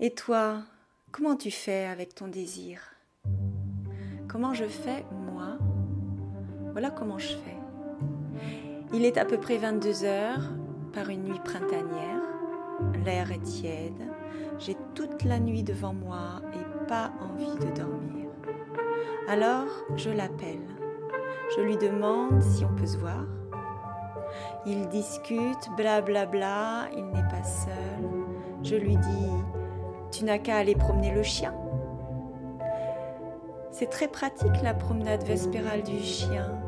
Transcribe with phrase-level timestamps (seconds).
[0.00, 0.58] Et toi,
[1.10, 2.80] comment tu fais avec ton désir?
[4.28, 5.58] Comment je fais, moi?
[6.70, 7.56] Voilà comment je fais.
[8.92, 10.52] Il est à peu près 22 heures
[10.92, 12.22] par une nuit printanière.
[13.04, 14.00] L'air est tiède.
[14.60, 18.28] J'ai toute la nuit devant moi et pas envie de dormir.
[19.26, 20.68] Alors, je l'appelle.
[21.56, 23.24] Je lui demande si on peut se voir.
[24.64, 28.08] Il discute, blablabla, bla bla, il n'est pas seul.
[28.62, 29.57] Je lui dis
[30.10, 31.54] Tu n'as qu'à aller promener le chien.
[33.70, 36.58] C'est très pratique la promenade vespérale du chien.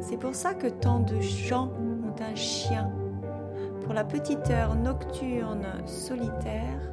[0.00, 2.92] C'est pour ça que tant de gens ont un chien.
[3.82, 6.92] Pour la petite heure nocturne solitaire,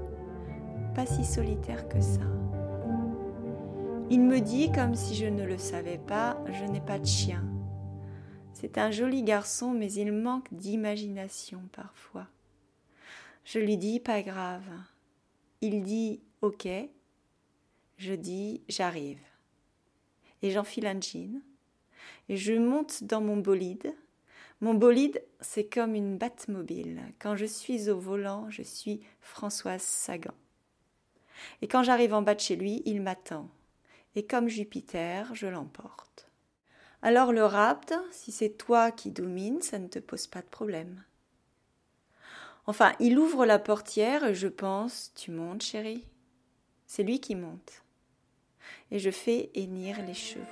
[0.95, 2.22] pas si solitaire que ça.
[4.09, 7.44] Il me dit, comme si je ne le savais pas, je n'ai pas de chien.
[8.54, 12.28] C'est un joli garçon, mais il manque d'imagination parfois.
[13.44, 14.64] Je lui dis pas grave.
[15.61, 16.67] Il dit ok.
[17.97, 19.19] Je dis j'arrive.
[20.41, 21.41] Et j'enfile un jean.
[22.30, 23.95] Et je monte dans mon bolide.
[24.61, 27.02] Mon bolide, c'est comme une mobile.
[27.19, 30.33] Quand je suis au volant, je suis Françoise Sagan.
[31.61, 33.49] Et quand j'arrive en bas de chez lui, il m'attend.
[34.16, 36.27] Et comme Jupiter, je l'emporte.
[37.02, 41.03] Alors le rapt, si c'est toi qui domines, ça ne te pose pas de problème.
[42.70, 46.04] Enfin, il ouvre la portière et je pense Tu montes, chérie?
[46.86, 47.83] C'est lui qui monte.
[48.92, 50.44] Et je fais hennir les chevaux.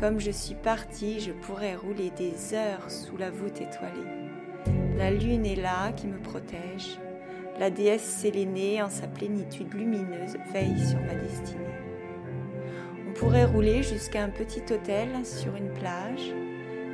[0.00, 4.28] Comme je suis partie, je pourrais rouler des heures sous la voûte étoilée.
[4.96, 6.98] La lune est là qui me protège.
[7.60, 11.60] La déesse Sélénée, en sa plénitude lumineuse, veille sur ma destinée.
[13.08, 16.34] On pourrait rouler jusqu'à un petit hôtel sur une plage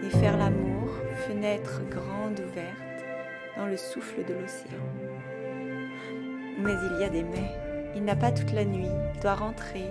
[0.02, 0.90] et faire l'amour,
[1.26, 2.87] fenêtre grande ouverte,
[3.58, 4.86] dans le souffle de l'océan.
[6.58, 7.50] Mais il y a des mais.
[7.94, 9.86] Il n'a pas toute la nuit, il doit rentrer.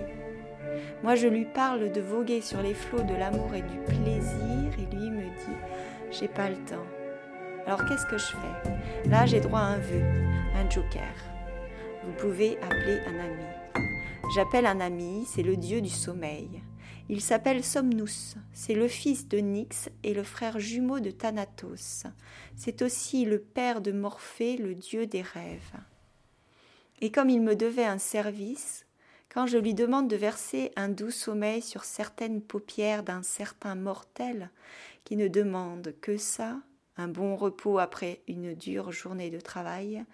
[1.02, 4.94] Moi, je lui parle de voguer sur les flots de l'amour et du plaisir, et
[4.94, 5.56] lui me dit
[6.10, 6.86] J'ai pas le temps.
[7.66, 9.08] Alors qu'est-ce que je fais?
[9.10, 10.02] Là, j'ai droit à un vœu,
[10.56, 11.14] un joker.
[12.04, 13.44] Vous pouvez appeler un ami.
[14.34, 16.62] J'appelle un ami, c'est le dieu du sommeil.
[17.10, 22.04] Il s'appelle Somnus, c'est le fils de Nyx et le frère jumeau de Thanatos.
[22.54, 25.72] C'est aussi le père de Morphée, le dieu des rêves.
[27.00, 28.84] Et comme il me devait un service,
[29.30, 34.50] quand je lui demande de verser un doux sommeil sur certaines paupières d'un certain mortel
[35.04, 36.60] qui ne demande que ça,
[36.98, 40.04] un bon repos après une dure journée de travail,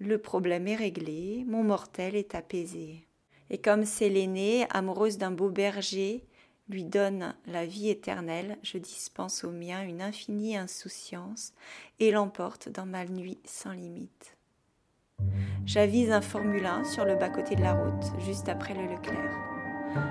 [0.00, 3.06] le problème est réglé, mon mortel est apaisé.
[3.50, 6.24] Et comme Sélénée, amoureuse d'un beau berger,
[6.72, 11.52] lui donne la vie éternelle, je dispense au mien une infinie insouciance
[12.00, 14.36] et l'emporte dans ma nuit sans limite.
[15.66, 19.52] J'avise un Formule 1 sur le bas-côté de la route, juste après le Leclerc.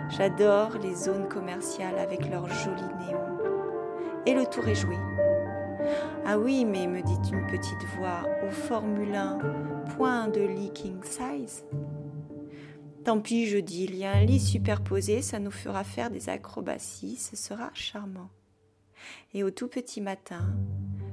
[0.10, 3.40] J'adore les zones commerciales avec leurs jolis néons.
[4.26, 4.96] Et le tour est joué.
[6.26, 9.40] Ah oui, mais me dit une petite voix, au Formule 1,
[9.98, 11.66] point de leaking size.
[13.03, 16.29] Tant pis, je dis, il y a un lit superposé, ça nous fera faire des
[16.29, 18.29] acrobaties, ce sera charmant.
[19.34, 20.53] Et au tout petit matin,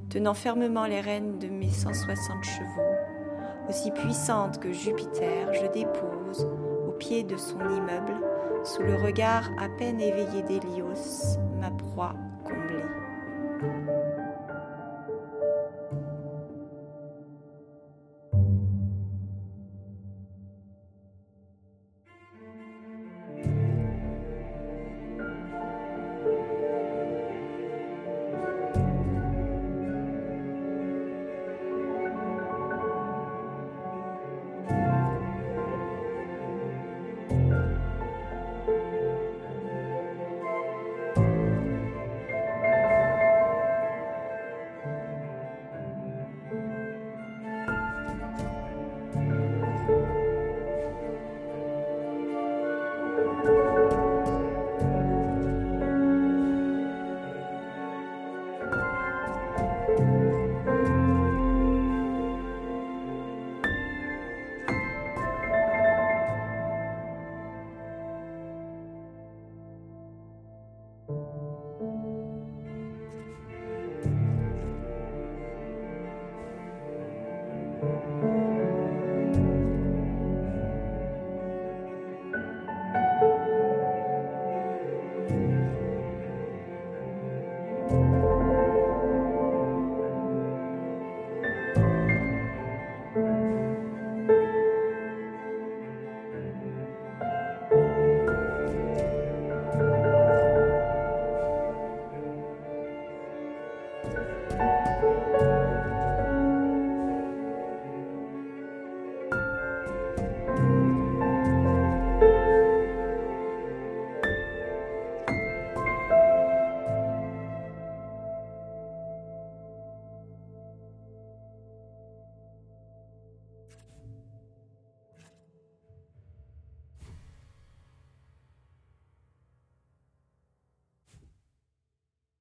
[0.09, 6.47] tenant fermement les rênes de mes 160 chevaux, aussi puissante que Jupiter, je dépose,
[6.87, 8.21] au pied de son immeuble,
[8.63, 12.15] sous le regard à peine éveillé d'Hélios, ma proie